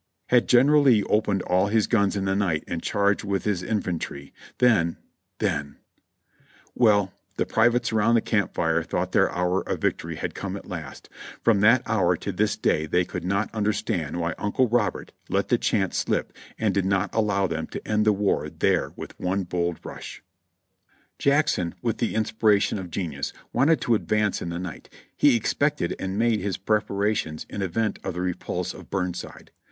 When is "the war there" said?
18.03-18.93